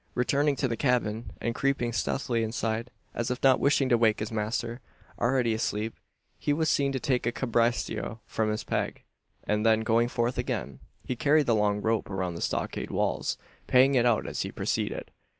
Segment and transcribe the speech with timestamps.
[0.15, 4.31] Returning to the cabin, and creeping stealthily inside as if not wishing to wake his
[4.31, 4.81] master,
[5.19, 5.93] already asleep
[6.39, 9.03] he was seen to take a cabriesto from its peg;
[9.43, 13.37] and then going forth again, he carried the long rope around the stockade walls
[13.67, 15.11] paying it out as he proceeded.